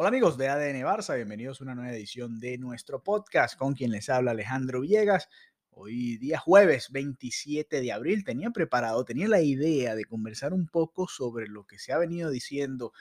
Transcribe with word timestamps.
Hola 0.00 0.10
amigos 0.10 0.38
de 0.38 0.46
ADN 0.46 0.80
Barça, 0.84 1.16
bienvenidos 1.16 1.60
a 1.60 1.64
una 1.64 1.74
nueva 1.74 1.90
edición 1.90 2.38
de 2.38 2.56
nuestro 2.56 3.02
podcast 3.02 3.58
con 3.58 3.74
quien 3.74 3.90
les 3.90 4.08
habla 4.08 4.30
Alejandro 4.30 4.82
Villegas. 4.82 5.28
Hoy 5.70 6.18
día 6.18 6.38
jueves 6.38 6.92
27 6.92 7.80
de 7.80 7.90
abril 7.90 8.22
tenía 8.22 8.50
preparado, 8.52 9.04
tenía 9.04 9.26
la 9.26 9.40
idea 9.40 9.96
de 9.96 10.04
conversar 10.04 10.54
un 10.54 10.68
poco 10.68 11.08
sobre 11.08 11.48
lo 11.48 11.66
que 11.66 11.80
se 11.80 11.92
ha 11.92 11.98
venido 11.98 12.30
diciendo 12.30 12.92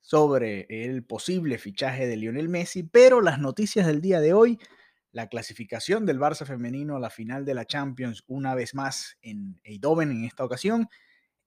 sobre 0.00 0.66
el 0.70 1.04
posible 1.04 1.58
fichaje 1.58 2.06
de 2.06 2.16
Lionel 2.16 2.48
Messi, 2.48 2.82
pero 2.82 3.20
las 3.20 3.38
noticias 3.38 3.86
del 3.86 4.00
día 4.00 4.18
de 4.18 4.32
hoy, 4.32 4.58
la 5.12 5.28
clasificación 5.28 6.06
del 6.06 6.18
Barça 6.18 6.46
femenino 6.46 6.96
a 6.96 7.00
la 7.00 7.10
final 7.10 7.44
de 7.44 7.52
la 7.52 7.66
Champions 7.66 8.24
una 8.26 8.54
vez 8.54 8.74
más 8.74 9.18
en 9.20 9.60
Eindhoven 9.64 10.12
en 10.12 10.24
esta 10.24 10.46
ocasión 10.46 10.88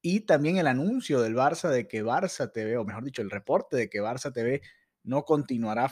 y 0.01 0.21
también 0.21 0.57
el 0.57 0.67
anuncio 0.67 1.21
del 1.21 1.35
Barça 1.35 1.69
de 1.69 1.87
que 1.87 2.03
Barça 2.03 2.51
TV, 2.51 2.77
o 2.77 2.85
mejor 2.85 3.03
dicho, 3.03 3.21
el 3.21 3.29
reporte 3.29 3.75
de 3.75 3.89
que 3.89 4.01
Barça 4.01 4.31
TV 4.31 4.61
no 5.03 5.23
continuará 5.23 5.91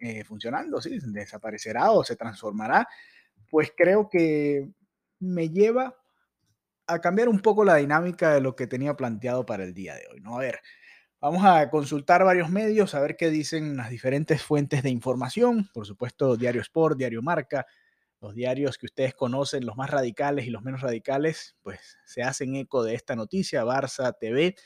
eh, 0.00 0.24
funcionando, 0.24 0.80
¿sí? 0.80 0.98
desaparecerá 1.02 1.90
o 1.90 2.04
se 2.04 2.16
transformará, 2.16 2.88
pues 3.50 3.72
creo 3.76 4.08
que 4.08 4.68
me 5.20 5.48
lleva 5.48 5.96
a 6.86 7.00
cambiar 7.00 7.28
un 7.28 7.40
poco 7.40 7.64
la 7.64 7.76
dinámica 7.76 8.32
de 8.32 8.40
lo 8.40 8.56
que 8.56 8.66
tenía 8.66 8.94
planteado 8.94 9.44
para 9.44 9.64
el 9.64 9.74
día 9.74 9.94
de 9.94 10.06
hoy. 10.12 10.20
¿no? 10.20 10.36
A 10.36 10.40
ver, 10.40 10.60
vamos 11.20 11.44
a 11.44 11.68
consultar 11.70 12.24
varios 12.24 12.50
medios, 12.50 12.94
a 12.94 13.00
ver 13.00 13.16
qué 13.16 13.30
dicen 13.30 13.76
las 13.76 13.90
diferentes 13.90 14.42
fuentes 14.42 14.82
de 14.82 14.90
información, 14.90 15.68
por 15.72 15.86
supuesto, 15.86 16.36
Diario 16.36 16.62
Sport, 16.62 16.96
Diario 16.96 17.22
Marca, 17.22 17.66
los 18.20 18.34
diarios 18.34 18.78
que 18.78 18.86
ustedes 18.86 19.14
conocen, 19.14 19.64
los 19.64 19.76
más 19.76 19.90
radicales 19.90 20.46
y 20.46 20.50
los 20.50 20.62
menos 20.62 20.80
radicales, 20.80 21.56
pues 21.62 21.98
se 22.04 22.22
hacen 22.22 22.56
eco 22.56 22.82
de 22.82 22.94
esta 22.94 23.14
noticia. 23.14 23.64
Barça 23.64 24.16
TV, 24.18 24.56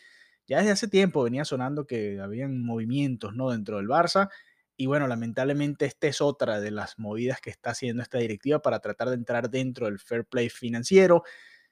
ya 0.47 0.59
desde 0.59 0.73
hace 0.73 0.88
tiempo 0.88 1.23
venía 1.23 1.45
sonando 1.45 1.87
que 1.87 2.19
habían 2.20 2.62
movimientos 2.62 3.34
¿no? 3.34 3.51
dentro 3.51 3.77
del 3.77 3.88
Barça. 3.88 4.30
Y 4.77 4.87
bueno, 4.87 5.06
lamentablemente 5.06 5.84
esta 5.84 6.06
es 6.06 6.20
otra 6.20 6.61
de 6.61 6.70
las 6.70 6.98
movidas 6.98 7.41
que 7.41 7.50
está 7.50 7.70
haciendo 7.70 8.03
esta 8.03 8.19
directiva 8.19 8.62
para 8.62 8.81
tratar 8.81 9.11
de 9.11 9.17
entrar 9.17 9.50
dentro 9.50 9.87
del 9.87 9.98
fair 9.98 10.25
play 10.25 10.48
financiero. 10.48 11.22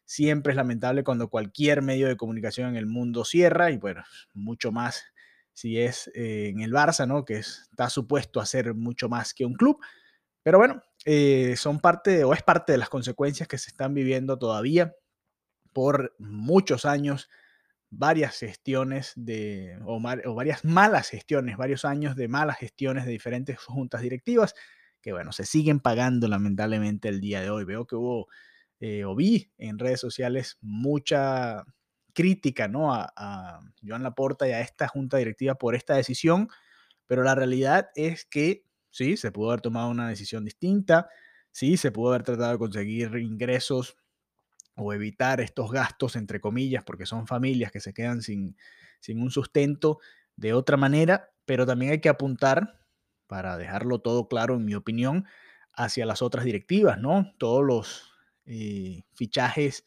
Siempre 0.05 0.53
es 0.53 0.57
lamentable 0.57 1.03
cuando 1.03 1.29
cualquier 1.29 1.83
medio 1.83 2.09
de 2.09 2.17
comunicación 2.17 2.69
en 2.71 2.77
el 2.77 2.87
mundo 2.87 3.25
cierra 3.25 3.71
y 3.71 3.79
bueno, 3.79 4.05
mucho 4.35 4.71
más 4.71 5.05
si 5.55 5.79
es 5.79 6.11
eh, 6.15 6.49
en 6.49 6.61
el 6.61 6.73
Barça, 6.73 7.07
¿no? 7.07 7.25
Que 7.25 7.39
está 7.39 7.89
supuesto 7.91 8.41
a 8.41 8.47
ser 8.47 8.75
mucho 8.75 9.09
más 9.09 9.35
que 9.35 9.45
un 9.45 9.55
club. 9.55 9.79
Pero 10.43 10.59
bueno, 10.59 10.83
eh, 11.05 11.55
son 11.57 11.81
parte 11.81 12.25
o 12.25 12.35
es 12.35 12.43
parte 12.43 12.73
de 12.73 12.79
las 12.79 12.91
consecuencias 12.91 13.49
que 13.49 13.59
se 13.59 13.71
están 13.71 13.95
viviendo 13.95 14.39
todavía 14.39 14.95
por 15.73 16.15
muchos 16.19 16.85
años, 16.85 17.31
varias 17.91 18.39
gestiones 18.39 19.13
de, 19.17 19.79
o, 19.85 20.01
varias 20.35 20.65
malas 20.65 21.09
gestiones, 21.09 21.57
varios 21.57 21.85
años 21.85 22.17
de 22.17 22.29
malas 22.29 22.59
gestiones 22.59 23.07
de 23.07 23.13
diferentes 23.13 23.59
juntas 23.59 24.03
directivas 24.03 24.55
que, 25.01 25.13
bueno, 25.13 25.33
se 25.33 25.47
siguen 25.47 25.81
pagando 25.81 26.29
lamentablemente 26.29 27.09
el 27.09 27.21
día 27.21 27.41
de 27.41 27.51
hoy. 27.51 27.65
Veo 27.65 27.87
que 27.87 27.97
hubo, 27.97 28.29
eh, 28.81 29.05
o 29.05 29.15
vi 29.15 29.51
en 29.57 29.79
redes 29.79 30.01
sociales 30.01 30.59
mucha 30.61 31.65
crítica, 32.13 32.69
¿no? 32.69 32.93
A, 32.93 33.11
a 33.17 33.61
Joan 33.83 34.03
Laporta 34.03 34.47
y 34.47 34.53
a 34.53 34.61
esta 34.61 34.89
junta 34.89 35.17
directiva 35.17 35.55
por 35.55 35.75
esta 35.75 35.95
decisión, 35.95 36.49
pero 37.07 37.23
la 37.23 37.35
realidad 37.35 37.89
es 37.95 38.27
que 38.27 38.65
Sí, 38.91 39.17
se 39.17 39.33
pudo 39.33 39.51
haber 39.51 39.61
tomado 39.61 39.91
una 39.91 40.09
decisión 40.09 40.45
distinta. 40.45 41.09
Sí, 41.53 41.77
se 41.77 41.93
pudo 41.93 42.11
haber 42.11 42.23
tratado 42.25 42.53
de 42.53 42.59
conseguir 42.59 43.17
ingresos 43.17 43.97
o 44.77 44.93
evitar 44.93 45.41
estos 45.41 45.71
gastos, 45.73 46.17
entre 46.17 46.41
comillas, 46.41 46.85
porque 46.85 47.07
son 47.07 47.27
familias 47.27 47.73
que 47.73 47.81
se 47.81 47.93
quedan 47.93 48.23
sin, 48.23 48.57
sin 49.01 49.21
un 49.23 49.31
sustento 49.31 49.99
de 50.37 50.55
otra 50.55 50.77
manera, 50.77 51.31
pero 51.45 51.67
también 51.67 51.93
hay 51.93 52.01
que 52.01 52.09
apuntar, 52.09 52.81
para 53.27 53.57
dejarlo 53.59 54.01
todo 54.01 54.29
claro, 54.29 54.57
en 54.57 54.65
mi 54.65 54.75
opinión, 54.75 55.27
hacia 55.75 56.07
las 56.07 56.23
otras 56.23 56.45
directivas, 56.45 56.99
¿no? 56.99 57.33
Todos 57.39 57.65
los 57.65 58.13
eh, 58.47 59.03
fichajes 59.15 59.85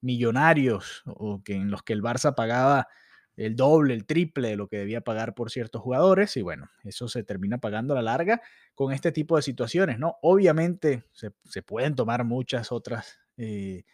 millonarios 0.00 1.02
o 1.06 1.42
que 1.42 1.54
en 1.54 1.70
los 1.70 1.82
que 1.82 1.92
el 1.92 2.02
Barça 2.02 2.34
pagaba 2.34 2.88
el 3.36 3.54
doble, 3.54 3.94
el 3.94 4.06
triple 4.06 4.48
de 4.48 4.56
lo 4.56 4.68
que 4.68 4.78
debía 4.78 5.02
pagar 5.02 5.34
por 5.34 5.50
ciertos 5.50 5.82
jugadores 5.82 6.36
y 6.36 6.42
bueno, 6.42 6.70
eso 6.84 7.06
se 7.08 7.22
termina 7.22 7.58
pagando 7.58 7.92
a 7.92 7.96
la 7.96 8.02
larga 8.02 8.40
con 8.74 8.92
este 8.92 9.12
tipo 9.12 9.36
de 9.36 9.42
situaciones, 9.42 9.98
¿no? 9.98 10.16
Obviamente 10.22 11.04
se, 11.12 11.62
pueden 11.62 11.94
tomar 11.94 12.24
muchas 12.24 12.72
otras 12.72 13.18
eh, 13.36 13.84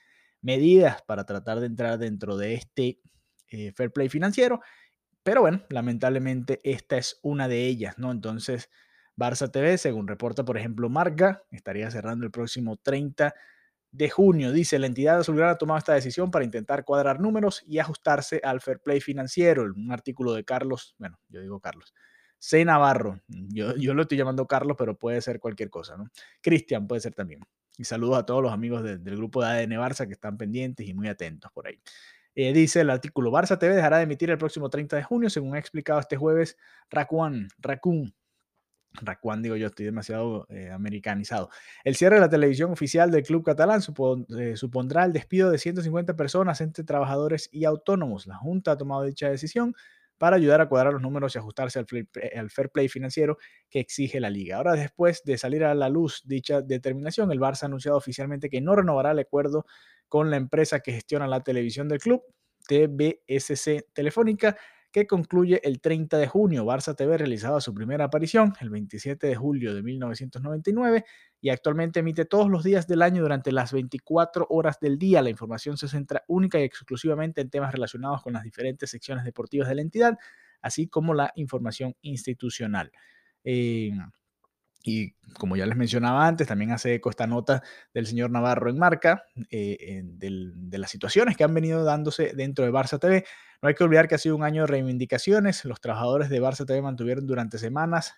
medidas 0.41 1.03
para 1.03 1.25
tratar 1.25 1.61
de 1.61 1.67
entrar 1.67 1.99
dentro 1.99 2.37
de 2.37 2.55
este 2.55 3.01
eh, 3.51 3.73
fair 3.73 3.93
play 3.93 4.09
financiero, 4.09 4.61
pero 5.25 5.41
bueno, 5.41 5.63
lamentablemente 5.71 6.61
esta 6.65 6.97
es 6.97 7.19
una 7.23 7.49
de 7.49 7.67
ellas, 7.67 7.99
¿no? 7.99 8.13
Entonces, 8.13 8.71
Barça 9.17 9.51
TV, 9.51 9.77
según 9.77 10.07
reporta 10.07 10.45
por 10.45 10.57
ejemplo 10.57 10.89
Marca, 10.89 11.43
estaría 11.51 11.91
cerrando 11.91 12.25
el 12.25 12.31
próximo 12.31 12.77
30 12.77 13.35
de 13.93 14.11
junio. 14.11 14.51
Dice, 14.53 14.79
la 14.79 14.87
entidad 14.87 15.21
azulgrana 15.21 15.53
ha 15.53 15.59
tomado 15.59 15.79
esta 15.79 15.95
decisión 15.95 16.31
para 16.31 16.45
intentar 16.45 16.85
cuadrar 16.85 17.21
números 17.21 17.63
y 17.67 17.79
ajustarse 17.79 18.41
al 18.43 18.61
fair 18.61 18.81
play 18.81 19.01
financiero. 19.01 19.65
Un 19.65 19.93
artículo 19.93 20.33
de 20.33 20.45
Carlos, 20.45 20.97
bueno, 20.99 21.19
yo 21.29 21.41
digo 21.41 21.61
Carlos, 21.61 21.95
C. 22.39 22.65
Navarro. 22.65 23.21
Yo, 23.29 23.77
yo 23.77 23.95
lo 23.95 24.03
estoy 24.03 24.19
llamando 24.19 24.47
Carlos, 24.47 24.77
pero 24.77 24.99
puede 24.99 25.21
ser 25.21 25.39
cualquier 25.39 25.71
cosa, 25.71 25.97
¿no? 25.97 26.09
Cristian 26.41 26.89
puede 26.89 27.01
ser 27.01 27.15
también. 27.15 27.41
Y 27.79 27.85
saludos 27.85 28.19
a 28.19 28.27
todos 28.27 28.43
los 28.43 28.53
amigos 28.53 28.83
del 28.83 29.17
grupo 29.17 29.43
de 29.43 29.49
ADN 29.49 29.73
Barça 29.73 30.07
que 30.07 30.13
están 30.13 30.37
pendientes 30.37 30.87
y 30.87 30.95
muy 30.95 31.09
atentos 31.09 31.51
por 31.53 31.69
ahí. 31.69 31.81
Eh, 32.35 32.53
dice 32.53 32.81
el 32.81 32.91
artículo, 32.91 33.31
Barça 33.31 33.59
TV 33.59 33.75
dejará 33.75 33.99
de 33.99 34.05
emitir 34.05 34.31
el 34.31 34.39
próximo 34.39 34.71
30 34.71 34.97
de 34.97 35.03
junio, 35.03 35.31
según 35.31 35.55
ha 35.55 35.59
explicado 35.59 36.01
este 36.01 36.17
jueves 36.17 36.57
Raccoon, 36.91 37.49
Raccoon 37.59 38.15
Racuán, 39.01 39.43
digo 39.43 39.57
yo, 39.57 39.69
estoy 39.69 39.87
demasiado 39.87 40.47
eh, 40.51 40.71
americanizado. 40.71 41.49
El 41.85 41.97
cierre 41.97 42.17
de 42.17 42.21
la 42.21 42.29
televisión 42.29 42.71
oficial 42.71 43.11
del 43.11 43.23
club 43.23 43.45
catalán 43.45 43.81
eh, 44.39 44.57
supondrá 44.57 45.05
el 45.05 45.13
despido 45.13 45.51
de 45.51 45.59
150 45.59 46.15
personas 46.15 46.61
entre 46.61 46.85
trabajadores 46.85 47.49
y 47.53 47.65
autónomos. 47.65 48.27
La 48.27 48.37
Junta 48.37 48.73
ha 48.73 48.77
tomado 48.77 49.05
dicha 49.05 49.29
decisión 49.31 49.75
para 50.19 50.37
ayudar 50.37 50.61
a 50.61 50.69
cuadrar 50.69 50.93
los 50.93 51.03
números 51.03 51.35
y 51.35 51.39
ajustarse 51.39 51.81
al, 51.81 51.87
al 52.37 52.51
fair 52.51 52.71
play 52.71 52.89
financiero 52.89 53.39
que 53.69 53.81
exige 53.81 54.21
la 54.21 54.31
liga. 54.31 54.59
Ahora, 54.59 54.75
después 54.75 55.23
de 55.25 55.37
salir 55.37 55.65
a 55.65 55.75
la 55.75 55.89
luz 55.89 56.23
dicha 56.25 56.63
determinación, 56.63 57.33
el 57.33 57.41
Barça 57.41 57.65
ha 57.65 57.67
anunciado 57.67 57.97
oficialmente 57.97 58.49
que 58.49 58.61
no 58.61 58.77
renovará 58.77 59.11
el 59.11 59.19
acuerdo 59.19 59.67
con 60.09 60.31
la 60.31 60.37
empresa 60.37 60.81
que 60.81 60.93
gestiona 60.93 61.27
la 61.27 61.43
televisión 61.43 61.89
del 61.89 61.99
club, 61.99 62.23
TBSC 62.69 63.87
Telefónica, 63.93 64.57
que 64.93 65.07
concluye 65.07 65.61
el 65.65 65.81
30 65.81 66.19
de 66.19 66.27
junio. 66.29 66.67
Barça 66.67 66.95
TV 66.95 67.17
realizaba 67.17 67.61
su 67.61 67.73
primera 67.73 68.05
aparición 68.05 68.53
el 68.61 68.69
27 68.69 69.27
de 69.27 69.35
julio 69.35 69.75
de 69.75 69.83
1999 69.83 71.05
y 71.41 71.49
actualmente 71.49 72.01
emite 72.01 72.27
todos 72.27 72.51
los 72.51 72.63
días 72.63 72.87
del 72.87 73.01
año 73.01 73.23
durante 73.23 73.53
las 73.53 73.73
24 73.73 74.47
horas 74.51 74.79
del 74.81 74.99
día. 74.99 75.23
La 75.23 75.31
información 75.31 75.79
se 75.79 75.89
centra 75.89 76.23
única 76.29 76.61
y 76.61 76.65
exclusivamente 76.65 77.41
en 77.41 77.49
temas 77.49 77.73
relacionados 77.73 78.23
con 78.23 78.35
las 78.35 78.45
diferentes 78.45 78.91
secciones 78.91 79.25
deportivas 79.25 79.69
de 79.69 79.75
la 79.77 79.83
entidad, 79.83 80.19
así 80.61 80.87
como 80.87 81.15
la 81.15 81.33
información 81.37 81.97
institucional. 82.03 82.93
Eh, 83.45 83.93
y 84.85 85.13
como 85.39 85.57
ya 85.57 85.65
les 85.65 85.77
mencionaba 85.77 86.27
antes, 86.27 86.49
también 86.49 86.73
hace 86.73 86.95
eco 86.95 87.09
esta 87.09 87.27
nota 87.27 87.63
del 87.95 88.07
señor 88.07 88.31
Navarro 88.31 88.69
en 88.69 88.79
marca 88.79 89.25
eh, 89.51 90.03
de 90.05 90.79
las 90.79 90.91
situaciones 90.91 91.37
que 91.37 91.45
han 91.45 91.55
venido 91.55 91.85
dándose 91.85 92.33
dentro 92.35 92.65
de 92.65 92.73
Barça 92.73 92.99
TV. 92.99 93.25
No 93.63 93.69
hay 93.69 93.77
que 93.77 93.85
olvidar 93.85 94.09
que 94.09 94.17
ha 94.17 94.19
sido 94.19 94.35
un 94.35 94.43
año 94.43 94.63
de 94.63 94.67
reivindicaciones. 94.67 95.65
Los 95.65 95.81
trabajadores 95.81 96.29
de 96.29 96.43
Barça 96.43 96.67
TV 96.67 96.83
mantuvieron 96.83 97.29
durante 97.29 97.59
semanas, 97.59 98.13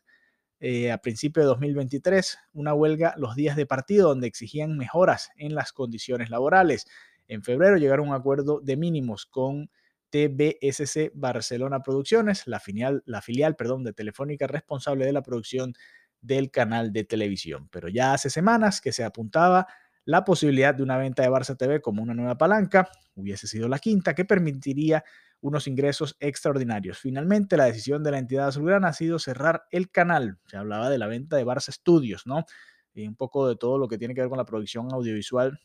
eh, 0.58 0.90
a 0.90 0.96
principio 0.96 1.42
de 1.42 1.48
2023, 1.48 2.38
una 2.54 2.72
huelga 2.72 3.12
los 3.18 3.36
días 3.36 3.54
de 3.54 3.66
partido 3.66 4.08
donde 4.08 4.26
exigían 4.26 4.78
mejoras 4.78 5.32
en 5.36 5.54
las 5.54 5.74
condiciones 5.74 6.30
laborales. 6.30 6.86
En 7.28 7.42
febrero 7.42 7.76
llegaron 7.76 8.06
a 8.06 8.10
un 8.12 8.14
acuerdo 8.16 8.60
de 8.60 8.78
mínimos 8.78 9.26
con 9.26 9.70
TBSC 10.08 11.10
Barcelona 11.12 11.82
Producciones, 11.82 12.46
la 12.46 12.58
filial, 12.58 13.02
la 13.04 13.20
filial 13.20 13.54
perdón, 13.54 13.84
de 13.84 13.92
Telefónica 13.92 14.46
responsable 14.46 15.04
de 15.04 15.12
la 15.12 15.22
producción 15.22 15.74
del 16.22 16.50
canal 16.50 16.90
de 16.90 17.04
televisión. 17.04 17.68
Pero 17.70 17.88
ya 17.90 18.14
hace 18.14 18.30
semanas 18.30 18.80
que 18.80 18.92
se 18.92 19.04
apuntaba 19.04 19.66
la 20.06 20.24
posibilidad 20.24 20.74
de 20.74 20.82
una 20.82 20.96
venta 20.96 21.22
de 21.22 21.30
Barça 21.30 21.56
TV 21.56 21.80
como 21.80 22.02
una 22.02 22.14
nueva 22.14 22.36
palanca, 22.36 22.88
hubiese 23.14 23.46
sido 23.46 23.68
la 23.68 23.78
quinta, 23.78 24.14
que 24.14 24.24
permitiría 24.24 25.04
unos 25.44 25.68
ingresos 25.68 26.16
extraordinarios. 26.20 26.98
Finalmente, 26.98 27.58
la 27.58 27.66
decisión 27.66 28.02
de 28.02 28.10
la 28.10 28.18
entidad 28.18 28.48
azulgrana 28.48 28.88
ha 28.88 28.92
sido 28.94 29.18
cerrar 29.18 29.64
el 29.70 29.90
canal. 29.90 30.38
Se 30.46 30.56
hablaba 30.56 30.88
de 30.88 30.96
la 30.96 31.06
venta 31.06 31.36
de 31.36 31.44
Barça 31.44 31.70
Studios, 31.70 32.26
¿no? 32.26 32.46
Y 32.94 33.06
un 33.06 33.14
poco 33.14 33.46
de 33.46 33.54
todo 33.54 33.76
lo 33.76 33.86
que 33.86 33.98
tiene 33.98 34.14
que 34.14 34.22
ver 34.22 34.30
con 34.30 34.38
la 34.38 34.46
producción 34.46 34.88
audiovisual 34.90 35.60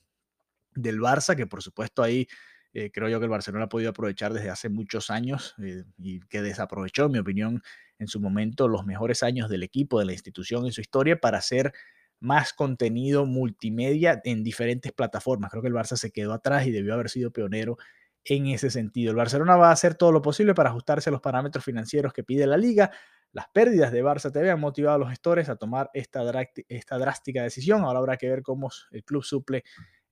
del 0.76 1.00
Barça, 1.00 1.34
que 1.34 1.48
por 1.48 1.64
supuesto 1.64 2.04
ahí 2.04 2.28
eh, 2.74 2.92
creo 2.92 3.08
yo 3.08 3.20
que 3.20 3.26
el 3.26 3.32
Barcelona 3.32 3.66
ha 3.66 3.70
podido 3.70 3.92
aprovechar 3.92 4.34
desde 4.34 4.50
hace 4.50 4.68
muchos 4.68 5.10
años 5.10 5.56
eh, 5.64 5.86
y 5.98 6.20
que 6.28 6.42
desaprovechó, 6.42 7.06
en 7.06 7.14
mi 7.14 7.20
opinión, 7.20 7.62
en 8.00 8.08
su 8.08 8.20
momento 8.20 8.68
los 8.68 8.86
mejores 8.86 9.24
años 9.24 9.50
del 9.50 9.64
equipo, 9.64 9.98
de 9.98 10.06
la 10.06 10.12
institución 10.12 10.66
en 10.66 10.74
su 10.74 10.82
historia 10.82 11.22
para 11.22 11.38
hacer 11.38 11.72
más 12.20 12.52
contenido 12.52 13.26
multimedia 13.26 14.20
en 14.26 14.44
diferentes 14.44 14.92
plataformas. 14.92 15.52
Creo 15.52 15.62
que 15.62 15.70
el 15.70 15.74
Barça 15.74 15.96
se 15.96 16.12
quedó 16.12 16.34
atrás 16.34 16.68
y 16.68 16.72
debió 16.72 16.96
haber 16.96 17.10
sido 17.10 17.32
pionero 17.32 17.78
en 18.26 18.48
ese 18.48 18.70
sentido. 18.70 19.12
El 19.12 19.18
Barcelona 19.18 19.56
va 19.56 19.70
a 19.70 19.74
hacer 19.74 19.96
todo 19.96 20.12
lo 20.12 20.22
posible 20.22 20.54
para 20.54 20.70
ajustarse 20.70 21.10
a 21.10 21.12
los 21.12 21.22
parámetros 21.22 21.64
financieros 21.64 22.14
que 22.14 22.24
pide 22.24 22.46
la 22.46 22.58
liga. 22.58 22.92
Las 23.32 23.48
pérdidas 23.50 23.92
de 23.92 24.04
Barça 24.04 24.32
TV 24.32 24.50
han 24.50 24.60
motivado 24.60 24.96
a 24.96 25.00
los 25.00 25.10
gestores 25.10 25.50
a 25.50 25.56
tomar 25.56 25.90
esta, 25.94 26.24
drástica 26.24 27.44
decisión. 27.44 27.84
Ahora 27.84 28.00
habrá 28.00 28.18
que 28.18 28.30
ver 28.30 28.42
cómo 28.42 28.70
el 28.92 29.04
club 29.04 29.24
suple 29.24 29.64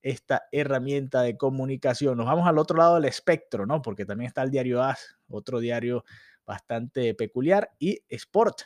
esta 0.02 0.44
herramienta 0.52 1.22
de 1.22 1.36
comunicación. 1.36 2.18
Nos 2.18 2.28
vamos 2.28 2.48
al 2.48 2.58
otro 2.60 2.78
lado 2.78 2.96
del 2.96 3.06
espectro, 3.06 3.66
¿no? 3.66 3.82
Porque 3.82 4.06
también 4.06 4.28
está 4.28 4.44
el 4.44 4.52
diario 4.52 4.84
AS, 4.84 5.18
otro 5.28 5.60
diario 5.60 6.06
bastante 6.46 7.14
peculiar, 7.14 7.72
y 7.78 8.00
Sport, 8.08 8.62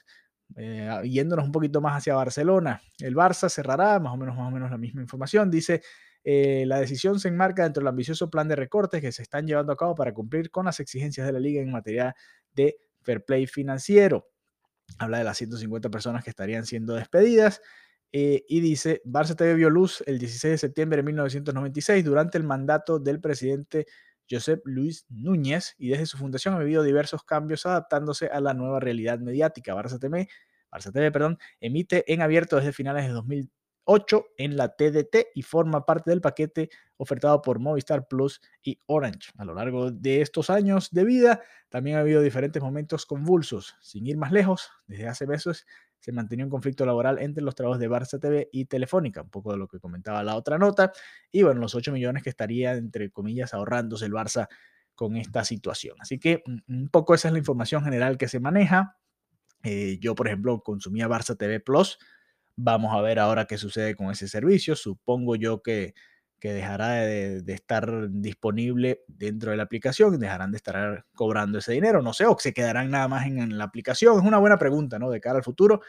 eh, 0.55 1.01
yéndonos 1.05 1.45
un 1.45 1.51
poquito 1.51 1.81
más 1.81 1.97
hacia 1.97 2.13
Barcelona. 2.13 2.81
El 2.99 3.15
Barça 3.15 3.49
cerrará, 3.49 3.99
más 3.99 4.13
o 4.13 4.17
menos, 4.17 4.35
más 4.35 4.47
o 4.47 4.51
menos 4.51 4.69
la 4.69 4.77
misma 4.77 5.01
información. 5.01 5.49
Dice, 5.49 5.81
eh, 6.23 6.65
la 6.67 6.79
decisión 6.79 7.19
se 7.19 7.29
enmarca 7.29 7.63
dentro 7.63 7.81
del 7.81 7.87
ambicioso 7.87 8.29
plan 8.29 8.47
de 8.47 8.55
recortes 8.55 9.01
que 9.01 9.11
se 9.11 9.23
están 9.23 9.47
llevando 9.47 9.73
a 9.73 9.77
cabo 9.77 9.95
para 9.95 10.13
cumplir 10.13 10.51
con 10.51 10.65
las 10.65 10.79
exigencias 10.79 11.25
de 11.25 11.33
la 11.33 11.39
liga 11.39 11.61
en 11.61 11.71
materia 11.71 12.15
de 12.53 12.77
fair 13.01 13.23
play 13.25 13.47
financiero. 13.47 14.27
Habla 14.99 15.19
de 15.19 15.23
las 15.23 15.37
150 15.37 15.89
personas 15.89 16.23
que 16.23 16.29
estarían 16.29 16.65
siendo 16.65 16.93
despedidas. 16.95 17.61
Eh, 18.13 18.43
y 18.49 18.59
dice, 18.59 19.01
Barça 19.05 19.35
TV 19.35 19.55
vio 19.55 19.69
luz 19.69 20.03
el 20.05 20.19
16 20.19 20.51
de 20.51 20.57
septiembre 20.57 20.97
de 20.97 21.03
1996 21.03 22.03
durante 22.03 22.37
el 22.37 22.43
mandato 22.43 22.99
del 22.99 23.21
presidente 23.21 23.85
Josep 24.29 24.61
Luis 24.65 25.05
Núñez 25.09 25.75
y 25.77 25.89
desde 25.89 26.05
su 26.05 26.17
fundación 26.17 26.53
ha 26.55 26.59
vivido 26.59 26.83
diversos 26.83 27.23
cambios 27.23 27.65
adaptándose 27.65 28.27
a 28.27 28.41
la 28.41 28.53
nueva 28.53 28.79
realidad 28.81 29.19
mediática. 29.19 29.73
Barça 29.73 29.97
TV, 29.97 30.27
Barça 30.69 30.91
TV 30.91 31.11
perdón, 31.11 31.37
emite 31.61 32.11
en 32.11 32.21
abierto 32.21 32.57
desde 32.57 32.73
finales 32.73 33.07
de 33.07 33.13
2008 33.85 34.25
en 34.37 34.57
la 34.57 34.69
TDT 34.69 35.27
y 35.35 35.41
forma 35.41 35.85
parte 35.85 36.09
del 36.11 36.21
paquete 36.21 36.69
ofertado 36.97 37.41
por 37.41 37.59
Movistar 37.59 38.07
Plus 38.07 38.41
y 38.61 38.79
Orange. 38.87 39.31
A 39.37 39.45
lo 39.45 39.53
largo 39.53 39.91
de 39.91 40.21
estos 40.21 40.49
años 40.49 40.89
de 40.91 41.03
vida 41.03 41.41
también 41.69 41.97
ha 41.97 42.01
habido 42.01 42.21
diferentes 42.21 42.61
momentos 42.61 43.05
convulsos. 43.05 43.75
Sin 43.81 44.05
ir 44.07 44.17
más 44.17 44.31
lejos, 44.31 44.69
desde 44.87 45.07
hace 45.07 45.27
meses 45.27 45.65
se 45.99 46.11
mantenía 46.11 46.45
un 46.45 46.51
conflicto 46.51 46.85
laboral 46.85 47.19
entre 47.19 47.43
los 47.43 47.53
trabajos 47.53 47.79
de 47.79 47.89
Barça 47.89 48.19
TV 48.19 48.49
y 48.51 48.65
Telefónica, 48.65 49.21
un 49.21 49.29
poco 49.29 49.51
de 49.51 49.57
lo 49.57 49.67
que 49.67 49.79
comentaba 49.79 50.23
la 50.23 50.35
otra 50.35 50.57
nota, 50.57 50.91
y 51.31 51.43
bueno, 51.43 51.61
los 51.61 51.75
8 51.75 51.91
millones 51.91 52.23
que 52.23 52.29
estaría, 52.31 52.73
entre 52.73 53.11
comillas, 53.11 53.53
ahorrándose 53.53 54.05
el 54.05 54.11
Barça 54.11 54.47
con 54.95 55.15
esta 55.15 55.45
situación. 55.45 55.97
Así 55.99 56.19
que 56.19 56.43
mm, 56.45 56.81
un 56.81 56.89
poco 56.89 57.13
esa 57.13 57.27
es 57.27 57.33
la 57.33 57.37
información 57.39 57.83
general 57.83 58.17
que 58.17 58.27
se 58.27 58.39
maneja. 58.39 58.97
Eh, 59.63 59.99
yo, 60.01 60.15
por 60.15 60.27
ejemplo, 60.27 60.61
consumía 60.63 61.07
Barça 61.07 61.37
TV 61.37 61.59
Plus. 61.59 61.99
Vamos 62.55 62.93
a 62.93 63.01
ver 63.01 63.19
ahora 63.19 63.45
qué 63.45 63.57
sucede 63.57 63.95
con 63.95 64.11
ese 64.11 64.27
servicio. 64.27 64.75
Supongo 64.75 65.35
yo 65.35 65.61
que, 65.61 65.93
que 66.41 66.53
dejará 66.53 66.93
de, 66.93 67.43
estar 67.53 68.09
disponible 68.09 69.03
dentro 69.07 69.51
de 69.51 69.57
la 69.57 69.63
aplicación, 69.63 70.19
dejarán 70.19 70.51
de 70.51 70.57
estar 70.57 71.05
cobrando 71.13 71.59
ese 71.59 71.71
dinero, 71.71 72.01
no 72.01 72.13
sé, 72.13 72.25
o 72.25 72.35
se 72.39 72.51
quedarán 72.51 72.89
nada 72.89 73.07
más 73.07 73.27
en, 73.27 73.59
la 73.59 73.63
aplicación. 73.63 74.17
Es 74.17 74.25
una 74.25 74.39
buena 74.39 74.57
pregunta, 74.57 74.97
¿no? 74.97 75.11
De 75.11 75.21
cara 75.21 75.37
al 75.37 75.43
futuro. 75.43 75.81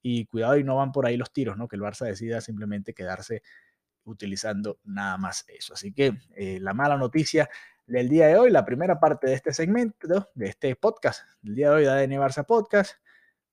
Y 0.00 0.24
cuidado 0.24 0.56
y 0.56 0.64
no 0.64 0.76
van 0.76 0.92
por 0.92 1.04
ahí 1.04 1.18
los 1.18 1.30
tiros, 1.30 1.58
¿no? 1.58 1.68
Que 1.68 1.76
el 1.76 1.82
Barça 1.82 2.06
decida 2.06 2.40
simplemente 2.40 2.94
quedarse 2.94 3.42
utilizando 4.04 4.78
nada 4.84 5.18
más 5.18 5.44
eso. 5.48 5.74
Así 5.74 5.92
que 5.92 6.14
eh, 6.36 6.58
la 6.58 6.72
mala 6.72 6.96
noticia 6.96 7.50
del 7.86 8.08
día 8.08 8.28
de 8.28 8.38
hoy, 8.38 8.50
la 8.50 8.64
primera 8.64 8.98
parte 8.98 9.26
de 9.26 9.34
este 9.34 9.52
segmento, 9.52 10.30
de 10.34 10.46
este 10.46 10.74
podcast, 10.74 11.22
del 11.42 11.54
día 11.54 11.68
de 11.68 11.74
hoy 11.76 11.82
de 11.82 11.90
ADN 11.90 12.12
Barça 12.12 12.46
Podcast, 12.46 12.92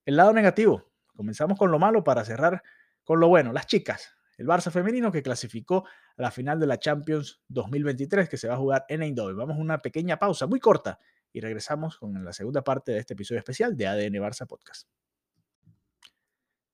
el 0.06 0.16
lado 0.16 0.32
negativo. 0.32 0.86
Comenzamos 1.16 1.58
con 1.58 1.72
lo 1.72 1.80
malo 1.80 2.04
para 2.04 2.24
cerrar 2.26 2.62
con 3.04 3.20
lo 3.20 3.28
bueno. 3.28 3.54
Las 3.54 3.68
chicas, 3.68 4.16
el 4.38 4.48
Barça 4.48 4.72
femenino 4.72 5.12
que 5.12 5.24
clasificó 5.24 5.86
a 6.18 6.22
la 6.22 6.32
final 6.32 6.60
de 6.60 6.68
la 6.68 6.78
Champions 6.78 7.42
2023 7.48 8.28
que 8.28 8.38
se 8.38 8.48
va 8.48 8.56
a 8.56 8.58
jugar 8.58 8.86
en 8.90 9.04
Eindhoven. 9.04 9.38
Vamos 9.38 9.58
a 9.58 9.62
una 9.62 9.82
pequeña 9.82 10.18
pausa 10.18 10.48
muy 10.48 10.60
corta 10.60 11.00
y 11.32 11.40
regresamos 11.40 11.98
con 11.98 12.24
la 12.24 12.34
segunda 12.34 12.64
parte 12.64 12.92
de 12.92 13.00
este 13.00 13.14
episodio 13.14 13.40
especial 13.40 13.76
de 13.76 13.88
ADN 13.88 14.16
Barça 14.16 14.46
Podcast. 14.48 14.88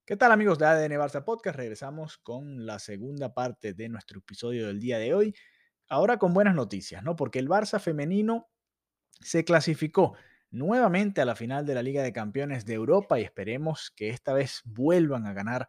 ¿Qué 0.06 0.18
tal 0.18 0.32
amigos 0.32 0.58
de 0.58 0.66
ADN 0.66 0.94
Barça 1.00 1.24
Podcast? 1.24 1.58
Regresamos 1.58 2.18
con 2.18 2.66
la 2.66 2.80
segunda 2.80 3.34
parte 3.34 3.74
de 3.74 3.90
nuestro 3.90 4.20
episodio 4.20 4.68
del 4.68 4.80
día 4.80 4.98
de 4.98 5.14
hoy. 5.14 5.36
Ahora 5.88 6.18
con 6.18 6.34
buenas 6.34 6.56
noticias, 6.56 7.04
¿no? 7.04 7.16
Porque 7.16 7.40
el 7.40 7.48
Barça 7.48 7.80
femenino 7.80 8.50
se 9.20 9.46
clasificó 9.46 10.16
nuevamente 10.52 11.22
a 11.22 11.26
la 11.26 11.36
final 11.36 11.66
de 11.66 11.74
la 11.76 11.82
Liga 11.82 12.04
de 12.04 12.14
Campeones 12.14 12.66
de 12.66 12.74
Europa 12.74 13.20
y 13.20 13.24
esperemos 13.24 13.92
que 13.96 14.10
esta 14.10 14.34
vez 14.34 14.62
vuelvan 14.66 15.26
a 15.26 15.34
ganar 15.34 15.68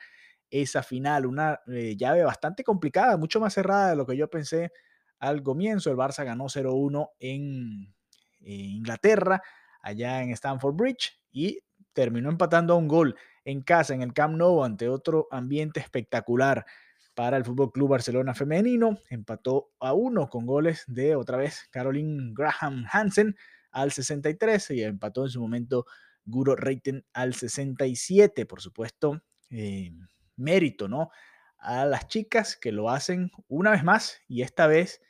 esa 0.50 0.82
final, 0.82 1.24
una 1.24 1.60
eh, 1.68 1.96
llave 1.96 2.24
bastante 2.24 2.62
complicada, 2.62 3.16
mucho 3.16 3.40
más 3.40 3.54
cerrada 3.54 3.90
de 3.90 3.96
lo 3.96 4.06
que 4.06 4.16
yo 4.16 4.28
pensé 4.28 4.70
al 5.18 5.42
comienzo. 5.42 5.90
El 5.90 5.96
Barça 5.96 6.24
ganó 6.24 6.44
0-1 6.44 7.08
en, 7.20 7.94
en 8.40 8.60
Inglaterra, 8.60 9.40
allá 9.80 10.22
en 10.22 10.30
Stamford 10.30 10.74
Bridge, 10.74 11.18
y 11.30 11.60
terminó 11.94 12.28
empatando 12.28 12.74
a 12.74 12.76
un 12.76 12.88
gol 12.88 13.16
en 13.44 13.62
casa, 13.62 13.94
en 13.94 14.02
el 14.02 14.12
Camp 14.12 14.36
Nou, 14.36 14.62
ante 14.62 14.88
otro 14.88 15.26
ambiente 15.30 15.80
espectacular 15.80 16.66
para 17.14 17.36
el 17.36 17.44
Fútbol 17.44 17.72
Club 17.72 17.90
Barcelona 17.90 18.34
femenino. 18.34 18.98
Empató 19.08 19.70
a 19.80 19.92
uno 19.94 20.28
con 20.28 20.46
goles 20.46 20.84
de 20.86 21.16
otra 21.16 21.38
vez 21.38 21.68
Caroline 21.70 22.32
Graham 22.34 22.84
Hansen 22.90 23.36
al 23.72 23.92
63 23.92 24.70
y 24.70 24.82
empató 24.82 25.24
en 25.24 25.30
su 25.30 25.40
momento 25.40 25.86
Guro 26.24 26.54
Reiten 26.56 27.04
al 27.12 27.34
67. 27.34 28.46
Por 28.46 28.60
supuesto, 28.60 29.22
eh, 29.50 29.92
mérito, 30.36 30.88
¿no? 30.88 31.10
A 31.58 31.84
las 31.86 32.06
chicas 32.08 32.56
que 32.56 32.72
lo 32.72 32.90
hacen 32.90 33.30
una 33.48 33.70
vez 33.70 33.84
más 33.84 34.20
y 34.28 34.42
esta 34.42 34.66
vez 34.66 35.00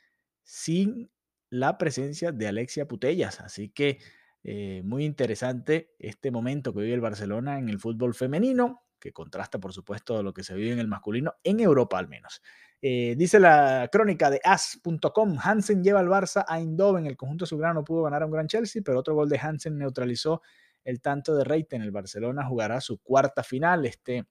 sin 0.43 1.11
la 1.49 1.77
presencia 1.77 2.31
de 2.31 2.47
Alexia 2.47 2.87
Putellas. 2.87 3.39
Así 3.41 3.69
que 3.69 3.99
eh, 4.43 4.81
muy 4.83 5.05
interesante 5.05 5.93
este 5.99 6.31
momento 6.31 6.73
que 6.73 6.81
vive 6.81 6.93
el 6.93 7.01
Barcelona 7.01 7.59
en 7.59 7.69
el 7.69 7.79
fútbol 7.79 8.13
femenino, 8.13 8.83
que 8.99 9.13
contrasta, 9.13 9.59
por 9.59 9.73
supuesto, 9.73 10.23
lo 10.23 10.33
que 10.33 10.43
se 10.43 10.55
vive 10.55 10.71
en 10.71 10.79
el 10.79 10.87
masculino, 10.87 11.33
en 11.43 11.59
Europa 11.59 11.97
al 11.97 12.07
menos. 12.07 12.41
Eh, 12.85 13.15
dice 13.17 13.39
la 13.39 13.87
crónica 13.89 14.29
de 14.29 14.41
as.com, 14.43 15.37
Hansen 15.41 15.81
lleva 15.81 16.01
al 16.01 16.09
Barça 16.09 16.43
a 16.45 16.59
Eindhoven, 16.59 17.05
el 17.05 17.15
conjunto 17.15 17.45
azulgrana 17.45 17.81
pudo 17.81 18.03
ganar 18.03 18.23
a 18.23 18.25
un 18.25 18.31
gran 18.33 18.45
Chelsea, 18.45 18.81
pero 18.83 18.99
otro 18.99 19.15
gol 19.15 19.29
de 19.29 19.39
Hansen 19.39 19.77
neutralizó 19.77 20.41
el 20.83 20.99
tanto 20.99 21.33
de 21.33 21.45
Reiten. 21.45 21.81
El 21.81 21.91
Barcelona 21.91 22.45
jugará 22.45 22.81
su 22.81 22.97
cuarta 22.97 23.41
final. 23.41 23.85
Este 23.85 24.25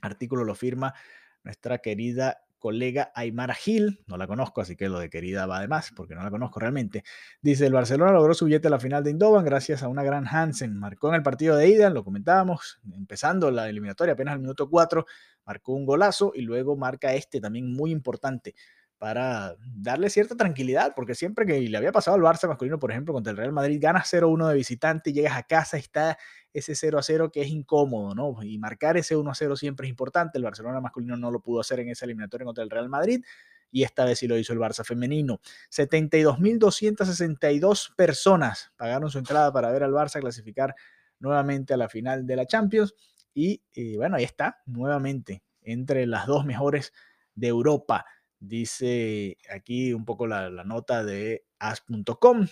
artículo 0.00 0.44
lo 0.44 0.54
firma 0.54 0.94
nuestra 1.42 1.76
querida 1.76 2.38
colega 2.64 3.12
Aymara 3.14 3.52
Gil, 3.52 4.02
no 4.06 4.16
la 4.16 4.26
conozco, 4.26 4.62
así 4.62 4.74
que 4.74 4.88
lo 4.88 4.98
de 4.98 5.10
querida 5.10 5.44
va 5.44 5.60
de 5.60 5.68
más, 5.68 5.92
porque 5.94 6.14
no 6.14 6.22
la 6.22 6.30
conozco 6.30 6.60
realmente. 6.60 7.04
Dice, 7.42 7.66
el 7.66 7.74
Barcelona 7.74 8.12
logró 8.12 8.32
su 8.32 8.46
billete 8.46 8.68
a 8.68 8.70
la 8.70 8.80
final 8.80 9.04
de 9.04 9.10
Indoban 9.10 9.44
gracias 9.44 9.82
a 9.82 9.88
una 9.88 10.02
gran 10.02 10.26
Hansen. 10.26 10.74
Marcó 10.74 11.10
en 11.10 11.16
el 11.16 11.22
partido 11.22 11.56
de 11.56 11.68
ida, 11.68 11.90
lo 11.90 12.02
comentábamos, 12.02 12.80
empezando 12.94 13.50
la 13.50 13.68
eliminatoria 13.68 14.14
apenas 14.14 14.32
al 14.32 14.40
minuto 14.40 14.70
4, 14.70 15.04
marcó 15.44 15.72
un 15.72 15.86
golazo 15.86 16.32
y 16.34 16.42
luego 16.42 16.76
marca 16.76 17.14
este 17.14 17.40
también 17.40 17.72
muy 17.72 17.90
importante 17.90 18.54
para 18.98 19.56
darle 19.76 20.08
cierta 20.08 20.36
tranquilidad, 20.36 20.94
porque 20.96 21.14
siempre 21.14 21.44
que 21.44 21.60
le 21.60 21.76
había 21.76 21.92
pasado 21.92 22.16
al 22.16 22.22
Barça 22.22 22.48
masculino, 22.48 22.78
por 22.78 22.90
ejemplo, 22.90 23.12
contra 23.12 23.32
el 23.32 23.36
Real 23.36 23.52
Madrid, 23.52 23.78
ganas 23.78 24.10
0-1 24.10 24.48
de 24.48 24.54
visitante, 24.54 25.12
llegas 25.12 25.36
a 25.36 25.42
casa, 25.42 25.76
está 25.76 26.16
ese 26.52 26.72
0-0 26.72 27.30
que 27.30 27.42
es 27.42 27.48
incómodo, 27.48 28.14
¿no? 28.14 28.42
Y 28.42 28.56
marcar 28.58 28.96
ese 28.96 29.14
1-0 29.16 29.56
siempre 29.56 29.86
es 29.86 29.90
importante. 29.90 30.38
El 30.38 30.44
Barcelona 30.44 30.80
masculino 30.80 31.16
no 31.16 31.30
lo 31.30 31.40
pudo 31.40 31.60
hacer 31.60 31.80
en 31.80 31.90
esa 31.90 32.06
eliminatoria 32.06 32.46
contra 32.46 32.64
el 32.64 32.70
Real 32.70 32.88
Madrid 32.88 33.22
y 33.70 33.82
esta 33.82 34.04
vez 34.04 34.18
sí 34.20 34.28
lo 34.28 34.38
hizo 34.38 34.52
el 34.52 34.60
Barça 34.60 34.84
femenino. 34.84 35.40
72.262 35.70 37.94
personas 37.96 38.72
pagaron 38.76 39.10
su 39.10 39.18
entrada 39.18 39.52
para 39.52 39.72
ver 39.72 39.82
al 39.82 39.92
Barça 39.92 40.20
clasificar 40.20 40.76
nuevamente 41.18 41.74
a 41.74 41.76
la 41.76 41.88
final 41.88 42.24
de 42.26 42.36
la 42.36 42.46
Champions 42.46 42.94
y, 43.34 43.62
y 43.72 43.96
bueno, 43.96 44.16
ahí 44.16 44.24
está, 44.24 44.62
nuevamente 44.66 45.42
entre 45.64 46.06
las 46.06 46.26
dos 46.26 46.44
mejores 46.44 46.92
de 47.34 47.48
Europa. 47.48 48.06
Dice 48.38 49.38
aquí 49.50 49.92
un 49.94 50.04
poco 50.04 50.26
la, 50.26 50.50
nota 50.64 51.02
de 51.02 51.44
as.com, 51.58 52.46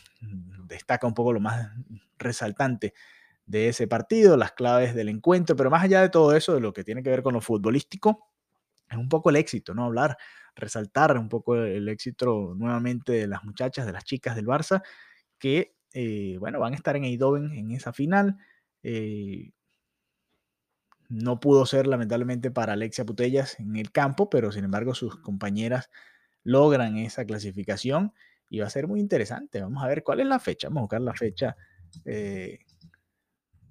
destaca 0.67 1.07
un 1.07 1.15
poco 1.15 1.33
lo 1.33 1.41
más 1.41 1.71
resaltante 2.19 2.95
de 3.45 3.69
ese 3.69 3.87
partido, 3.87 4.37
las 4.37 4.53
claves 4.53 4.95
del 4.95 5.09
encuentro, 5.09 5.55
pero 5.57 5.71
más 5.71 5.83
allá 5.83 6.01
de 6.01 6.09
todo 6.09 6.35
eso, 6.35 6.55
de 6.55 6.61
lo 6.61 6.73
que 6.73 6.85
tiene 6.85 7.03
que 7.03 7.11
ver 7.11 7.23
con 7.23 7.35
lo 7.35 7.41
futbolístico, 7.41 8.31
es 8.89 8.97
un 8.97 9.09
poco 9.09 9.31
el 9.31 9.37
éxito, 9.37 9.75
¿no? 9.75 9.85
Hablar, 9.85 10.17
resaltar 10.55 11.19
un 11.19 11.29
poco 11.29 11.57
el 11.57 11.89
éxito 11.89 12.55
nuevamente 12.57 13.13
de 13.13 13.27
las 13.27 13.45
muchachas, 13.45 13.85
de 13.85 13.93
las 13.93 14.05
chicas 14.05 14.37
del 14.37 14.47
Barça, 14.47 14.83
que, 15.39 15.75
eh, 15.93 16.37
bueno, 16.39 16.61
van 16.61 16.73
a 16.73 16.77
estar 16.77 16.97
en 16.97 17.05
Eindhoven 17.05 17.53
en 17.53 17.73
esa 17.73 17.93
final. 17.93 18.39
Eh, 18.83 19.51
no 21.13 21.41
pudo 21.41 21.67
ser 21.67 21.87
lamentablemente 21.87 22.51
para 22.51 22.73
Alexia 22.73 23.05
Putellas 23.05 23.61
en 23.61 23.77
el 23.77 23.93
campo, 23.93 24.31
pero 24.31 24.51
sin 24.51 24.65
embargo 24.65 24.95
sus 24.95 25.17
compañeras 25.17 25.91
logran 26.43 26.97
esa 26.97 27.27
clasificación 27.27 28.15
y 28.49 28.61
va 28.61 28.67
a 28.67 28.71
ser 28.71 28.89
muy 28.89 28.99
interesante. 28.99 29.61
Vamos 29.61 29.85
a 29.85 29.89
ver 29.89 30.03
cuál 30.03 30.21
es 30.21 30.27
la 30.27 30.39
fecha. 30.39 30.69
Vamos 30.69 30.81
a 30.81 30.85
buscar 30.85 31.01
la 31.03 31.13
fecha 31.13 31.57
eh, 32.07 32.61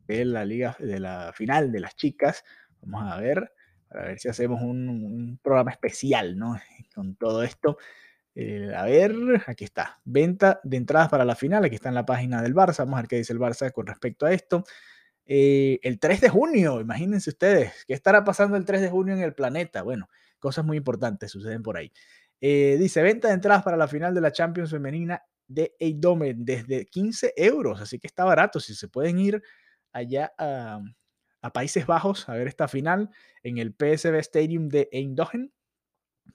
de 0.06 0.26
la 0.26 0.46
liga, 0.46 0.78
de 0.80 1.00
la 1.00 1.34
final 1.34 1.72
de 1.72 1.80
las 1.80 1.96
chicas. 1.96 2.44
Vamos 2.82 3.12
a 3.12 3.18
ver, 3.20 3.52
para 3.88 4.06
ver 4.06 4.20
si 4.20 4.30
hacemos 4.30 4.62
un, 4.62 5.40
programa 5.42 5.72
especial, 5.72 6.38
¿no? 6.38 6.60
Con 6.94 7.16
todo 7.16 7.42
esto. 7.42 7.78
Eh, 8.36 8.72
a 8.76 8.86
ver, 8.86 9.16
aquí 9.48 9.64
está. 9.64 10.00
Venta 10.06 10.62
de 10.64 10.78
entradas 10.78 11.10
para 11.10 11.26
la 11.26 11.36
final. 11.36 11.66
Aquí 11.66 11.76
está 11.76 11.90
en 11.90 11.96
la 11.96 12.06
página 12.06 12.44
del 12.44 12.54
Barça. 12.54 12.80
Vamos 12.80 13.00
a 13.00 13.02
ver 13.02 13.08
qué 13.08 13.16
dice 13.18 13.34
el 13.34 13.40
Barça 13.40 13.72
con 13.72 13.88
respecto 13.88 14.28
a 14.28 14.32
esto. 14.32 14.64
Eh, 15.34 15.80
el 15.84 15.98
3 15.98 16.20
de 16.20 16.28
junio. 16.28 16.82
Imagínense 16.82 17.30
ustedes, 17.30 17.86
¿qué 17.88 17.94
estará 17.94 18.26
pasando 18.26 18.58
el 18.58 18.66
3 18.66 18.82
de 18.82 18.90
junio 18.90 19.14
en 19.14 19.22
el 19.22 19.34
planeta? 19.34 19.82
Bueno, 19.82 20.10
cosas 20.40 20.66
muy 20.66 20.76
importantes 20.76 21.32
suceden 21.32 21.64
por 21.64 21.78
ahí. 21.78 21.94
Eh, 22.42 22.76
dice, 22.78 23.02
venta 23.02 23.30
de 23.30 23.36
entradas 23.36 23.64
para 23.64 23.78
la 23.78 23.88
final 23.88 24.14
de 24.14 24.20
la 24.20 24.34
Champions 24.34 24.72
femenina 24.72 25.24
de 25.48 25.74
Eindhoven 25.80 26.44
desde 26.44 26.86
15 26.86 27.34
euros, 27.38 27.80
así 27.80 27.98
que 27.98 28.08
está 28.08 28.26
barato. 28.26 28.60
Si 28.60 28.76
se 28.76 28.90
pueden 28.90 29.20
ir 29.20 29.42
allá 29.94 30.34
a, 30.38 30.82
a 31.42 31.54
Países 31.54 31.86
Bajos 31.86 32.28
a 32.28 32.34
ver 32.34 32.50
esta 32.50 32.68
final 32.68 33.10
en 33.42 33.58
el 33.58 33.74
PSV 33.74 34.16
Stadium 34.16 34.68
de 34.68 34.90
Eindhoven, 34.92 35.54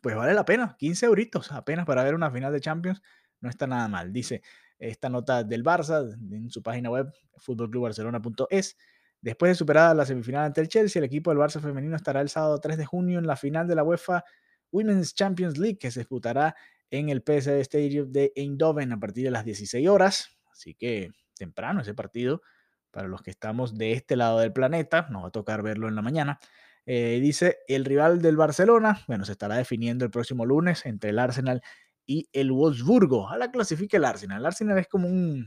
pues 0.00 0.16
vale 0.16 0.32
la 0.32 0.46
pena, 0.46 0.74
15 0.78 1.04
euritos 1.04 1.52
apenas 1.52 1.84
para 1.84 2.02
ver 2.02 2.14
una 2.14 2.30
final 2.30 2.50
de 2.50 2.60
Champions, 2.60 3.02
no 3.42 3.50
está 3.50 3.66
nada 3.66 3.88
mal. 3.88 4.10
Dice 4.14 4.40
esta 4.78 5.08
nota 5.08 5.44
del 5.44 5.64
Barça 5.64 6.16
en 6.30 6.50
su 6.50 6.62
página 6.62 6.90
web, 6.90 7.12
futbolclubbarcelona.es. 7.38 8.76
Después 9.20 9.50
de 9.50 9.54
superada 9.54 9.94
la 9.94 10.06
semifinal 10.06 10.44
ante 10.44 10.60
el 10.60 10.68
Chelsea, 10.68 11.00
el 11.00 11.06
equipo 11.06 11.30
del 11.30 11.38
Barça 11.38 11.60
femenino 11.60 11.96
estará 11.96 12.20
el 12.20 12.28
sábado 12.28 12.60
3 12.60 12.76
de 12.76 12.84
junio 12.84 13.18
en 13.18 13.26
la 13.26 13.36
final 13.36 13.66
de 13.66 13.74
la 13.74 13.82
UEFA 13.82 14.24
Women's 14.70 15.14
Champions 15.14 15.58
League, 15.58 15.78
que 15.78 15.90
se 15.90 16.00
disputará 16.00 16.54
en 16.90 17.08
el 17.08 17.22
PSV 17.22 17.60
Stadium 17.60 18.12
de 18.12 18.32
Eindhoven 18.36 18.92
a 18.92 19.00
partir 19.00 19.24
de 19.24 19.30
las 19.30 19.44
16 19.44 19.88
horas. 19.88 20.36
Así 20.52 20.74
que 20.74 21.10
temprano 21.36 21.80
ese 21.80 21.94
partido 21.94 22.42
para 22.90 23.08
los 23.08 23.22
que 23.22 23.30
estamos 23.30 23.76
de 23.76 23.92
este 23.92 24.16
lado 24.16 24.38
del 24.38 24.52
planeta. 24.52 25.06
Nos 25.10 25.24
va 25.24 25.28
a 25.28 25.32
tocar 25.32 25.62
verlo 25.62 25.88
en 25.88 25.96
la 25.96 26.02
mañana. 26.02 26.38
Eh, 26.86 27.18
dice, 27.20 27.58
el 27.66 27.84
rival 27.84 28.22
del 28.22 28.36
Barcelona, 28.36 29.02
bueno, 29.08 29.24
se 29.24 29.32
estará 29.32 29.56
definiendo 29.56 30.04
el 30.04 30.10
próximo 30.10 30.46
lunes 30.46 30.86
entre 30.86 31.10
el 31.10 31.18
Arsenal 31.18 31.62
y 32.06 32.28
el 32.32 32.52
Wolfsburgo. 32.52 33.24
Ojalá 33.24 33.50
clasifique 33.50 33.96
el 33.96 34.04
Arsenal. 34.04 34.40
El 34.40 34.46
Arsenal 34.46 34.78
es 34.78 34.86
como 34.86 35.08
un, 35.08 35.46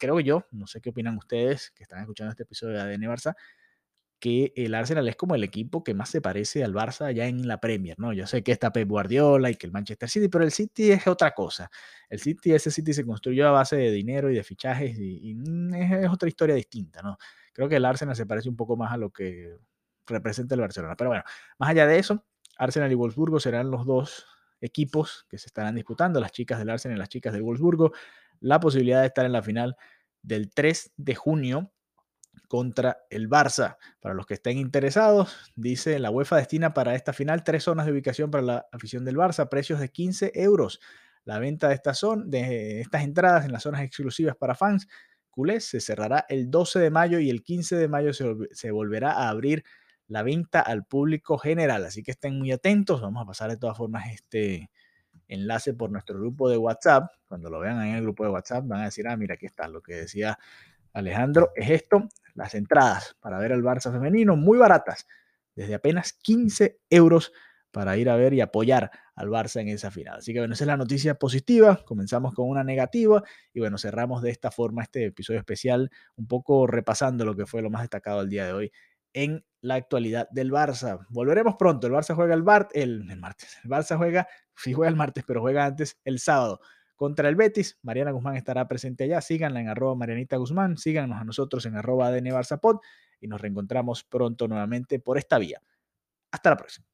creo 0.00 0.20
yo, 0.20 0.46
no 0.50 0.66
sé 0.66 0.80
qué 0.80 0.90
opinan 0.90 1.18
ustedes 1.18 1.70
que 1.70 1.82
están 1.82 2.00
escuchando 2.00 2.30
este 2.30 2.44
episodio 2.44 2.74
de 2.74 2.80
ADN 2.80 3.02
Barça, 3.02 3.34
que 4.18 4.52
el 4.54 4.74
Arsenal 4.74 5.08
es 5.08 5.16
como 5.16 5.34
el 5.34 5.42
equipo 5.42 5.82
que 5.82 5.94
más 5.94 6.08
se 6.08 6.20
parece 6.20 6.62
al 6.62 6.72
Barça 6.72 7.12
ya 7.12 7.26
en 7.26 7.48
la 7.48 7.58
Premier, 7.58 7.98
¿no? 7.98 8.12
Yo 8.12 8.26
sé 8.26 8.42
que 8.44 8.52
está 8.52 8.72
Pep 8.72 8.88
Guardiola 8.88 9.50
y 9.50 9.56
que 9.56 9.66
el 9.66 9.72
Manchester 9.72 10.08
City, 10.08 10.28
pero 10.28 10.44
el 10.44 10.52
City 10.52 10.92
es 10.92 11.06
otra 11.08 11.32
cosa. 11.32 11.70
El 12.08 12.20
City, 12.20 12.52
ese 12.52 12.70
City 12.70 12.94
se 12.94 13.04
construyó 13.04 13.48
a 13.48 13.50
base 13.50 13.76
de 13.76 13.90
dinero 13.90 14.30
y 14.30 14.36
de 14.36 14.44
fichajes 14.44 14.96
y, 14.96 15.34
mm, 15.34 15.74
es, 15.74 16.08
otra 16.08 16.28
historia 16.28 16.54
distinta, 16.54 17.02
¿no? 17.02 17.18
Creo 17.52 17.68
que 17.68 17.76
el 17.76 17.84
Arsenal 17.84 18.14
se 18.14 18.24
parece 18.24 18.48
un 18.48 18.56
poco 18.56 18.76
más 18.76 18.92
a 18.92 18.96
lo 18.96 19.10
que 19.10 19.56
representa 20.06 20.54
el 20.54 20.60
Barcelona. 20.60 20.94
Pero 20.96 21.10
bueno, 21.10 21.24
más 21.58 21.70
allá 21.70 21.86
de 21.88 21.98
eso, 21.98 22.24
Arsenal 22.58 22.92
y 22.92 22.94
Wolfsburgo 22.94 23.40
serán 23.40 23.72
los 23.72 23.84
dos 23.84 24.26
equipos 24.62 25.26
que 25.28 25.36
se 25.36 25.48
estarán 25.48 25.74
disputando, 25.74 26.20
las 26.20 26.32
chicas 26.32 26.58
del 26.58 26.70
Arsenal 26.70 26.96
y 26.96 27.00
las 27.00 27.08
chicas 27.08 27.32
del 27.32 27.42
Wolfsburgo, 27.42 27.92
la 28.40 28.60
posibilidad 28.60 29.00
de 29.00 29.08
estar 29.08 29.26
en 29.26 29.32
la 29.32 29.42
final 29.42 29.76
del 30.22 30.50
3 30.50 30.92
de 30.96 31.14
junio 31.14 31.72
contra 32.48 33.04
el 33.10 33.28
Barça. 33.28 33.76
Para 34.00 34.14
los 34.14 34.26
que 34.26 34.34
estén 34.34 34.58
interesados, 34.58 35.52
dice 35.56 35.98
la 35.98 36.10
UEFA 36.10 36.36
destina 36.36 36.72
para 36.72 36.94
esta 36.94 37.12
final 37.12 37.44
tres 37.44 37.64
zonas 37.64 37.86
de 37.86 37.92
ubicación 37.92 38.30
para 38.30 38.42
la 38.42 38.66
afición 38.72 39.04
del 39.04 39.16
Barça, 39.16 39.48
precios 39.48 39.80
de 39.80 39.90
15 39.90 40.32
euros. 40.34 40.80
La 41.24 41.38
venta 41.38 41.68
de 41.68 41.74
estas, 41.74 42.00
de 42.24 42.80
estas 42.80 43.02
entradas 43.02 43.44
en 43.44 43.52
las 43.52 43.62
zonas 43.62 43.82
exclusivas 43.82 44.36
para 44.36 44.54
fans 44.54 44.88
culés 45.30 45.64
se 45.64 45.80
cerrará 45.80 46.26
el 46.28 46.50
12 46.50 46.78
de 46.78 46.90
mayo 46.90 47.18
y 47.18 47.30
el 47.30 47.42
15 47.42 47.76
de 47.76 47.88
mayo 47.88 48.12
se 48.12 48.70
volverá 48.70 49.12
a 49.12 49.28
abrir 49.28 49.64
la 50.12 50.22
venta 50.22 50.60
al 50.60 50.84
público 50.84 51.38
general. 51.38 51.86
Así 51.86 52.02
que 52.02 52.10
estén 52.10 52.38
muy 52.38 52.52
atentos. 52.52 53.00
Vamos 53.00 53.22
a 53.22 53.26
pasar 53.26 53.48
de 53.48 53.56
todas 53.56 53.78
formas 53.78 54.04
este 54.12 54.70
enlace 55.26 55.72
por 55.72 55.90
nuestro 55.90 56.18
grupo 56.18 56.50
de 56.50 56.58
WhatsApp. 56.58 57.10
Cuando 57.26 57.48
lo 57.48 57.58
vean 57.60 57.80
en 57.80 57.94
el 57.94 58.02
grupo 58.02 58.22
de 58.22 58.30
WhatsApp 58.30 58.66
van 58.66 58.82
a 58.82 58.84
decir, 58.84 59.08
ah, 59.08 59.16
mira, 59.16 59.34
aquí 59.34 59.46
está 59.46 59.68
lo 59.68 59.80
que 59.80 59.94
decía 59.94 60.38
Alejandro, 60.92 61.52
es 61.56 61.70
esto, 61.70 62.10
las 62.34 62.54
entradas 62.54 63.16
para 63.20 63.38
ver 63.38 63.54
al 63.54 63.62
Barça 63.62 63.90
femenino, 63.90 64.36
muy 64.36 64.58
baratas, 64.58 65.06
desde 65.56 65.74
apenas 65.74 66.12
15 66.12 66.78
euros 66.90 67.32
para 67.70 67.96
ir 67.96 68.10
a 68.10 68.16
ver 68.16 68.34
y 68.34 68.42
apoyar 68.42 68.90
al 69.14 69.30
Barça 69.30 69.62
en 69.62 69.68
esa 69.68 69.90
final. 69.90 70.18
Así 70.18 70.34
que 70.34 70.40
bueno, 70.40 70.52
esa 70.52 70.64
es 70.64 70.68
la 70.68 70.76
noticia 70.76 71.14
positiva. 71.14 71.82
Comenzamos 71.86 72.34
con 72.34 72.50
una 72.50 72.64
negativa 72.64 73.22
y 73.54 73.60
bueno, 73.60 73.78
cerramos 73.78 74.20
de 74.20 74.30
esta 74.30 74.50
forma 74.50 74.82
este 74.82 75.06
episodio 75.06 75.38
especial, 75.38 75.90
un 76.16 76.26
poco 76.26 76.66
repasando 76.66 77.24
lo 77.24 77.34
que 77.34 77.46
fue 77.46 77.62
lo 77.62 77.70
más 77.70 77.80
destacado 77.80 78.20
el 78.20 78.28
día 78.28 78.44
de 78.44 78.52
hoy 78.52 78.72
en 79.12 79.44
la 79.60 79.74
actualidad 79.74 80.28
del 80.30 80.50
Barça. 80.50 81.06
Volveremos 81.10 81.56
pronto. 81.56 81.86
El 81.86 81.92
Barça 81.92 82.14
juega 82.14 82.34
el, 82.34 82.42
Bart, 82.42 82.70
el, 82.74 83.08
el 83.10 83.18
martes. 83.18 83.58
El 83.62 83.70
Barça 83.70 83.96
juega, 83.96 84.26
sí 84.56 84.72
juega 84.72 84.90
el 84.90 84.96
martes, 84.96 85.24
pero 85.26 85.40
juega 85.40 85.64
antes 85.66 85.98
el 86.04 86.18
sábado 86.18 86.60
contra 86.96 87.28
el 87.28 87.36
Betis. 87.36 87.78
Mariana 87.82 88.12
Guzmán 88.12 88.36
estará 88.36 88.66
presente 88.68 89.04
allá. 89.04 89.20
Síganla 89.20 89.60
en 89.60 89.68
arroba 89.68 89.94
Marianita 89.94 90.36
Guzmán. 90.36 90.76
Síganos 90.76 91.20
a 91.20 91.24
nosotros 91.24 91.64
en 91.66 91.76
arroba 91.76 92.08
ADN 92.08 92.32
Barzapod 92.32 92.78
y 93.20 93.28
nos 93.28 93.40
reencontramos 93.40 94.04
pronto 94.04 94.48
nuevamente 94.48 94.98
por 94.98 95.18
esta 95.18 95.38
vía. 95.38 95.60
Hasta 96.30 96.50
la 96.50 96.56
próxima. 96.56 96.91